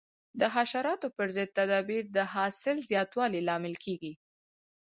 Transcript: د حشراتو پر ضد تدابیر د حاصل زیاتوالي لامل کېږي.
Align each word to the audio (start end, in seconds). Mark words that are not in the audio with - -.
د 0.39 0.41
حشراتو 0.55 1.07
پر 1.17 1.27
ضد 1.35 1.49
تدابیر 1.59 2.03
د 2.17 2.17
حاصل 2.33 2.77
زیاتوالي 2.89 3.41
لامل 3.47 3.75
کېږي. 3.83 4.13